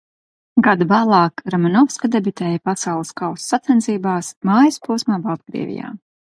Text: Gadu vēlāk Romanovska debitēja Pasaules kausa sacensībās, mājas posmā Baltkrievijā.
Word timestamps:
Gadu 0.67 0.87
vēlāk 0.91 1.43
Romanovska 1.55 2.09
debitēja 2.15 2.63
Pasaules 2.71 3.13
kausa 3.23 3.53
sacensībās, 3.55 4.33
mājas 4.53 4.85
posmā 4.91 5.23
Baltkrievijā. 5.31 5.97